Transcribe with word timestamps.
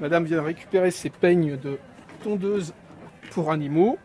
Madame 0.00 0.24
vient 0.24 0.42
récupérer 0.42 0.90
ses 0.90 1.10
peignes 1.10 1.56
de 1.56 1.78
tondeuse 2.24 2.72
pour 3.32 3.50
animaux. 3.50 3.98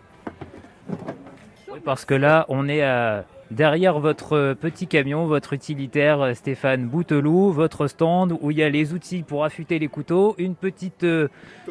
Oui, 1.71 1.79
parce 1.83 2.05
que 2.05 2.13
là, 2.13 2.45
on 2.49 2.68
est 2.68 2.81
à- 2.83 3.25
derrière 3.52 4.00
votre 4.00 4.54
petit 4.59 4.88
camion, 4.88 5.25
votre 5.25 5.54
utilitaire 5.54 6.21
euh, 6.21 6.34
Stéphane 6.34 6.86
Bouteloup, 6.88 7.52
votre 7.52 7.88
stand 7.88 8.38
où 8.41 8.52
il 8.52 8.57
y 8.57 8.63
a 8.63 8.70
les 8.70 8.93
outils 8.93 9.23
pour 9.23 9.45
affûter 9.45 9.79
les 9.79 9.88
couteaux, 9.88 10.36
une 10.38 10.55
petite 10.55 11.04
euh, 11.04 11.27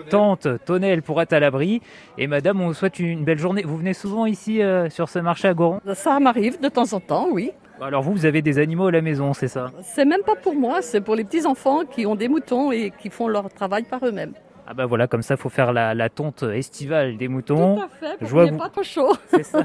tente, 0.08 0.48
tonnelle 0.64 1.02
pour 1.02 1.20
être 1.20 1.32
à 1.32 1.41
l'abri. 1.41 1.82
Et 2.16 2.27
madame, 2.27 2.61
on 2.61 2.68
vous 2.68 2.75
souhaite 2.75 2.98
une 2.98 3.25
belle 3.25 3.38
journée. 3.38 3.62
Vous 3.62 3.77
venez 3.77 3.95
souvent 3.95 4.25
ici 4.25 4.62
euh, 4.62 4.88
sur 4.88 5.09
ce 5.09 5.18
marché 5.18 5.48
à 5.48 5.54
Goron? 5.54 5.80
Ça 5.95 6.18
m'arrive 6.20 6.61
de 6.61 6.68
temps 6.68 6.93
en 6.93 7.00
temps, 7.00 7.29
oui. 7.30 7.50
Alors 7.80 8.02
vous, 8.02 8.12
vous 8.12 8.27
avez 8.27 8.41
des 8.41 8.59
animaux 8.59 8.86
à 8.86 8.93
la 8.93 9.02
maison, 9.02 9.34
c'est 9.34 9.48
ça? 9.48 9.70
C'est 9.82 10.04
même 10.04 10.22
pas 10.22 10.36
pour 10.36 10.54
moi, 10.54 10.80
c'est 10.80 11.00
pour 11.00 11.17
les 11.17 11.25
petits 11.25 11.44
enfants 11.44 11.85
qui 11.85 12.07
ont 12.07 12.14
des 12.14 12.29
moutons 12.29 12.71
et 12.71 12.93
qui 12.98 13.11
font 13.11 13.29
leur 13.29 13.53
travail 13.53 13.82
par 13.82 14.04
eux-mêmes. 14.07 14.35
Ah 14.67 14.73
bah 14.73 14.86
voilà, 14.86 15.07
comme 15.07 15.23
ça, 15.23 15.36
faut 15.36 15.50
faire 15.50 15.75
la, 15.75 15.93
la 15.95 16.09
tonte 16.09 16.43
estivale 16.43 17.18
des 17.18 17.29
moutons. 17.29 17.77
Tout 17.77 17.82
à 17.82 17.89
fait, 17.89 18.17
pour 18.18 18.27
Je 18.27 18.32
vois 18.32 18.45
qu'il 18.45 18.53
n'y 18.53 18.57
ait 18.57 18.59
vous- 18.59 18.64
pas 18.64 18.71
trop 18.71 18.82
chaud. 18.82 19.13
C'est 19.31 19.43
ça. 19.43 19.63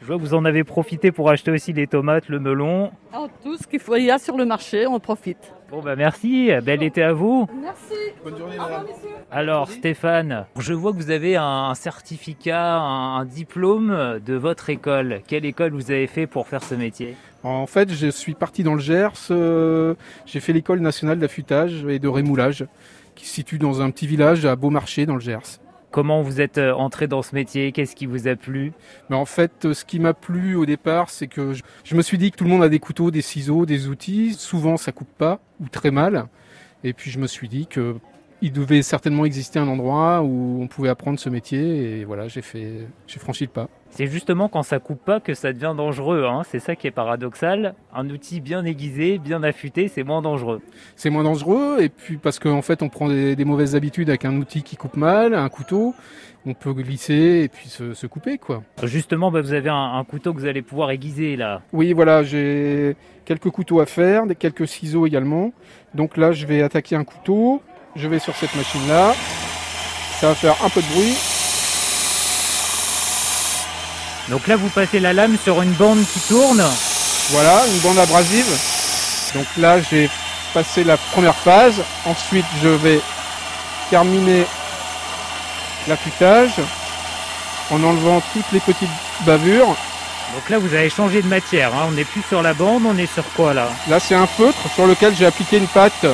Je 0.00 0.06
vois 0.06 0.16
que 0.16 0.20
vous 0.22 0.34
en 0.34 0.44
avez 0.44 0.64
profité 0.64 1.12
pour 1.12 1.30
acheter 1.30 1.52
aussi 1.52 1.72
les 1.72 1.86
tomates, 1.86 2.28
le 2.28 2.40
melon. 2.40 2.90
Ah, 3.12 3.26
Tout 3.44 3.56
ce 3.56 3.66
qu'il 3.68 3.78
faut, 3.78 3.94
il 3.94 4.04
y 4.06 4.10
a 4.10 4.18
sur 4.18 4.36
le 4.36 4.44
marché, 4.44 4.86
on 4.88 4.98
profite. 4.98 5.52
Bon 5.70 5.80
bah 5.82 5.94
merci, 5.94 6.50
bel 6.64 6.82
été 6.82 7.00
à 7.00 7.12
vous. 7.12 7.46
Merci. 7.62 7.94
Bonne 8.24 8.36
journée, 8.36 8.58
Au 8.58 8.62
revoir, 8.64 8.80
madame. 8.80 8.86
messieurs. 8.96 9.16
Alors 9.30 9.70
Stéphane, 9.70 10.46
je 10.58 10.72
vois 10.74 10.90
que 10.90 10.96
vous 10.96 11.12
avez 11.12 11.36
un 11.36 11.72
certificat, 11.76 12.78
un, 12.80 13.18
un 13.20 13.24
diplôme 13.24 14.18
de 14.26 14.34
votre 14.34 14.68
école. 14.68 15.20
Quelle 15.28 15.44
école 15.44 15.70
vous 15.74 15.92
avez 15.92 16.08
fait 16.08 16.26
pour 16.26 16.48
faire 16.48 16.64
ce 16.64 16.74
métier? 16.74 17.14
En 17.44 17.66
fait, 17.68 17.92
je 17.92 18.08
suis 18.08 18.34
parti 18.34 18.64
dans 18.64 18.74
le 18.74 18.80
Gers. 18.80 19.12
euh, 19.30 19.94
J'ai 20.26 20.40
fait 20.40 20.52
l'école 20.52 20.80
nationale 20.80 21.20
d'affûtage 21.20 21.84
et 21.88 22.00
de 22.00 22.08
rémoulage, 22.08 22.64
qui 23.14 23.26
se 23.26 23.34
situe 23.34 23.58
dans 23.58 23.82
un 23.82 23.90
petit 23.90 24.06
village 24.06 24.44
à 24.44 24.56
Beaumarchais, 24.56 25.06
dans 25.06 25.14
le 25.14 25.20
Gers. 25.20 25.60
Comment 25.90 26.22
vous 26.22 26.40
êtes 26.40 26.58
euh, 26.58 26.72
entré 26.72 27.08
dans 27.08 27.22
ce 27.22 27.34
métier? 27.34 27.72
Qu'est-ce 27.72 27.96
qui 27.96 28.06
vous 28.06 28.28
a 28.28 28.36
plu? 28.36 28.72
Mais 29.08 29.16
en 29.16 29.24
fait, 29.24 29.64
euh, 29.64 29.74
ce 29.74 29.84
qui 29.84 29.98
m'a 29.98 30.14
plu 30.14 30.54
au 30.54 30.64
départ, 30.64 31.10
c'est 31.10 31.26
que 31.26 31.52
je, 31.52 31.62
je 31.82 31.96
me 31.96 32.02
suis 32.02 32.16
dit 32.16 32.30
que 32.30 32.36
tout 32.36 32.44
le 32.44 32.50
monde 32.50 32.62
a 32.62 32.68
des 32.68 32.78
couteaux, 32.78 33.10
des 33.10 33.22
ciseaux, 33.22 33.66
des 33.66 33.88
outils. 33.88 34.34
Souvent, 34.34 34.76
ça 34.76 34.92
coupe 34.92 35.12
pas 35.18 35.40
ou 35.60 35.68
très 35.68 35.90
mal. 35.90 36.26
Et 36.84 36.92
puis, 36.92 37.10
je 37.10 37.18
me 37.18 37.26
suis 37.26 37.48
dit 37.48 37.66
que 37.66 37.96
il 38.42 38.52
devait 38.52 38.82
certainement 38.82 39.24
exister 39.24 39.58
un 39.58 39.68
endroit 39.68 40.22
où 40.22 40.60
on 40.62 40.66
pouvait 40.66 40.88
apprendre 40.88 41.18
ce 41.18 41.28
métier. 41.28 42.00
Et 42.00 42.04
voilà, 42.04 42.28
j'ai 42.28 42.42
fait, 42.42 42.86
j'ai 43.06 43.18
franchi 43.18 43.44
le 43.44 43.50
pas. 43.50 43.68
C'est 43.90 44.06
justement 44.06 44.48
quand 44.48 44.62
ça 44.62 44.78
coupe 44.78 45.04
pas 45.04 45.18
que 45.20 45.34
ça 45.34 45.52
devient 45.52 45.74
dangereux. 45.76 46.24
Hein. 46.24 46.42
C'est 46.48 46.60
ça 46.60 46.76
qui 46.76 46.86
est 46.86 46.92
paradoxal. 46.92 47.74
Un 47.92 48.08
outil 48.08 48.40
bien 48.40 48.64
aiguisé, 48.64 49.18
bien 49.18 49.42
affûté, 49.42 49.88
c'est 49.88 50.04
moins 50.04 50.22
dangereux. 50.22 50.62
C'est 50.96 51.10
moins 51.10 51.24
dangereux. 51.24 51.78
Et 51.80 51.88
puis, 51.88 52.16
parce 52.16 52.38
qu'en 52.38 52.62
fait, 52.62 52.82
on 52.82 52.88
prend 52.88 53.08
des, 53.08 53.34
des 53.34 53.44
mauvaises 53.44 53.74
habitudes 53.74 54.08
avec 54.08 54.24
un 54.24 54.36
outil 54.36 54.62
qui 54.62 54.76
coupe 54.76 54.96
mal, 54.96 55.34
un 55.34 55.48
couteau. 55.48 55.94
On 56.46 56.54
peut 56.54 56.72
glisser 56.72 57.42
et 57.44 57.48
puis 57.48 57.68
se, 57.68 57.92
se 57.92 58.06
couper, 58.06 58.38
quoi. 58.38 58.62
Justement, 58.84 59.30
bah, 59.30 59.42
vous 59.42 59.52
avez 59.52 59.68
un, 59.68 59.94
un 59.98 60.04
couteau 60.04 60.32
que 60.32 60.38
vous 60.38 60.46
allez 60.46 60.62
pouvoir 60.62 60.90
aiguiser 60.90 61.36
là. 61.36 61.60
Oui, 61.72 61.92
voilà, 61.92 62.22
j'ai 62.22 62.96
quelques 63.26 63.50
couteaux 63.50 63.80
à 63.80 63.86
faire, 63.86 64.26
des 64.26 64.34
quelques 64.34 64.66
ciseaux 64.66 65.06
également. 65.06 65.52
Donc 65.94 66.16
là, 66.16 66.32
je 66.32 66.46
vais 66.46 66.62
attaquer 66.62 66.96
un 66.96 67.04
couteau. 67.04 67.60
Je 67.96 68.06
vais 68.06 68.18
sur 68.18 68.34
cette 68.36 68.54
machine-là. 68.54 69.14
Ça 70.20 70.28
va 70.28 70.34
faire 70.34 70.56
un 70.64 70.68
peu 70.68 70.80
de 70.82 70.86
bruit. 70.88 71.16
Donc 74.28 74.46
là, 74.46 74.56
vous 74.56 74.68
passez 74.68 75.00
la 75.00 75.12
lame 75.12 75.36
sur 75.42 75.60
une 75.62 75.72
bande 75.72 76.04
qui 76.12 76.20
tourne. 76.20 76.62
Voilà, 77.30 77.62
une 77.66 77.78
bande 77.80 77.98
abrasive. 77.98 78.46
Donc 79.34 79.46
là, 79.58 79.80
j'ai 79.80 80.08
passé 80.54 80.84
la 80.84 80.96
première 80.96 81.34
phase. 81.34 81.82
Ensuite, 82.04 82.46
je 82.62 82.68
vais 82.68 83.00
terminer 83.88 84.46
l'affûtage 85.88 86.52
en 87.70 87.82
enlevant 87.82 88.22
toutes 88.32 88.52
les 88.52 88.60
petites 88.60 88.88
bavures. 89.26 89.74
Donc 90.34 90.48
là, 90.48 90.58
vous 90.58 90.74
avez 90.74 90.90
changé 90.90 91.22
de 91.22 91.26
matière. 91.26 91.74
hein. 91.74 91.86
On 91.88 91.92
n'est 91.92 92.04
plus 92.04 92.22
sur 92.28 92.40
la 92.42 92.54
bande, 92.54 92.82
on 92.86 92.96
est 92.96 93.12
sur 93.12 93.24
quoi 93.34 93.52
là? 93.52 93.68
Là, 93.88 93.98
c'est 93.98 94.14
un 94.14 94.28
feutre 94.28 94.70
sur 94.74 94.86
lequel 94.86 95.16
j'ai 95.16 95.26
appliqué 95.26 95.56
une 95.56 95.66
pâte. 95.66 96.06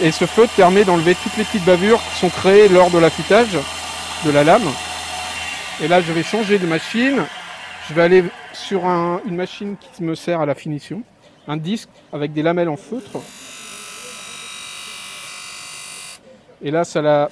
Et 0.00 0.12
ce 0.12 0.26
feutre 0.26 0.52
permet 0.52 0.84
d'enlever 0.84 1.14
toutes 1.16 1.36
les 1.36 1.44
petites 1.44 1.64
bavures 1.64 2.00
qui 2.12 2.18
sont 2.20 2.28
créées 2.30 2.68
lors 2.68 2.90
de 2.90 2.98
l'affûtage 2.98 3.58
de 4.24 4.30
la 4.30 4.44
lame. 4.44 4.68
Et 5.82 5.88
là, 5.88 6.00
je 6.00 6.12
vais 6.12 6.22
changer 6.22 6.58
de 6.58 6.66
machine. 6.66 7.24
Je 7.88 7.94
vais 7.94 8.02
aller 8.02 8.24
sur 8.52 8.86
un- 8.86 9.20
une 9.26 9.34
machine 9.34 9.76
qui 9.94 10.04
me 10.04 10.14
sert 10.14 10.40
à 10.40 10.46
la 10.46 10.54
finition. 10.54 11.02
Un 11.48 11.56
disque 11.56 11.88
avec 12.12 12.32
des 12.32 12.42
lamelles 12.42 12.68
en 12.68 12.76
feutre. 12.76 13.18
Et 16.62 16.70
là, 16.70 16.84
ça 16.84 17.00
a 17.00 17.02
la 17.02 17.28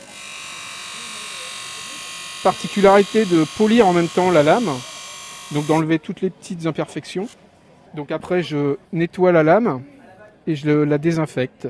particularité 2.42 3.24
de 3.26 3.44
polir 3.56 3.86
en 3.86 3.92
même 3.92 4.08
temps 4.08 4.30
la 4.30 4.42
lame. 4.42 4.70
Donc 5.52 5.66
d'enlever 5.66 6.00
toutes 6.00 6.20
les 6.20 6.30
petites 6.30 6.66
imperfections. 6.66 7.28
Donc 7.94 8.10
après, 8.10 8.42
je 8.42 8.76
nettoie 8.92 9.30
la 9.30 9.44
lame 9.44 9.82
et 10.48 10.56
je 10.56 10.68
la 10.68 10.98
désinfecte. 10.98 11.68